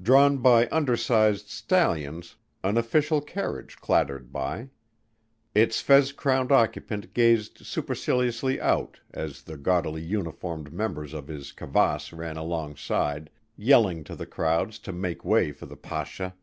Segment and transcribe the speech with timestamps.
[0.00, 4.70] Drawn by undersized stallions, an official carriage clattered by.
[5.54, 12.10] Its fez crowned occupant gazed superciliously out as the gaudily uniformed members of his kavasse
[12.14, 16.34] ran alongside yelling to the crowds to make way for the Pasha!